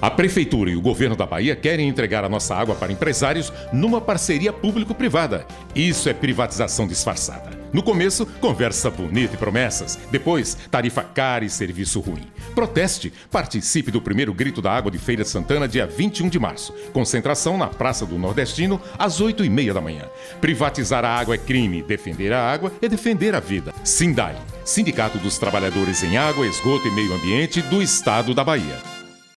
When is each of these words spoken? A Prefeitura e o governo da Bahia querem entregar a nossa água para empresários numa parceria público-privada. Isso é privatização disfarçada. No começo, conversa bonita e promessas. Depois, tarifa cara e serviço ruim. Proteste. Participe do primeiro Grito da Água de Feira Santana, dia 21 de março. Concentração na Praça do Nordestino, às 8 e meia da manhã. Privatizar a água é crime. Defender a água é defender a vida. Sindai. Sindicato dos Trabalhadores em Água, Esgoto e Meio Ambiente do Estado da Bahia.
A 0.00 0.10
Prefeitura 0.10 0.70
e 0.70 0.76
o 0.76 0.80
governo 0.80 1.14
da 1.14 1.26
Bahia 1.26 1.54
querem 1.54 1.86
entregar 1.86 2.24
a 2.24 2.28
nossa 2.28 2.54
água 2.54 2.74
para 2.74 2.90
empresários 2.90 3.52
numa 3.70 4.00
parceria 4.00 4.50
público-privada. 4.50 5.46
Isso 5.74 6.08
é 6.08 6.14
privatização 6.14 6.86
disfarçada. 6.86 7.50
No 7.70 7.82
começo, 7.82 8.24
conversa 8.40 8.90
bonita 8.90 9.34
e 9.34 9.36
promessas. 9.36 9.98
Depois, 10.10 10.56
tarifa 10.70 11.02
cara 11.02 11.44
e 11.44 11.50
serviço 11.50 12.00
ruim. 12.00 12.26
Proteste. 12.54 13.12
Participe 13.30 13.90
do 13.90 14.00
primeiro 14.00 14.32
Grito 14.32 14.62
da 14.62 14.72
Água 14.72 14.90
de 14.90 14.98
Feira 14.98 15.24
Santana, 15.24 15.68
dia 15.68 15.86
21 15.86 16.30
de 16.30 16.38
março. 16.38 16.74
Concentração 16.94 17.58
na 17.58 17.66
Praça 17.66 18.06
do 18.06 18.18
Nordestino, 18.18 18.80
às 18.98 19.20
8 19.20 19.44
e 19.44 19.50
meia 19.50 19.74
da 19.74 19.82
manhã. 19.82 20.06
Privatizar 20.40 21.04
a 21.04 21.10
água 21.10 21.34
é 21.34 21.38
crime. 21.38 21.82
Defender 21.82 22.32
a 22.32 22.40
água 22.40 22.72
é 22.80 22.88
defender 22.88 23.34
a 23.34 23.40
vida. 23.40 23.72
Sindai. 23.84 24.36
Sindicato 24.64 25.18
dos 25.18 25.38
Trabalhadores 25.38 26.02
em 26.02 26.16
Água, 26.16 26.46
Esgoto 26.46 26.88
e 26.88 26.90
Meio 26.90 27.12
Ambiente 27.12 27.60
do 27.62 27.82
Estado 27.82 28.34
da 28.34 28.42
Bahia. 28.42 28.99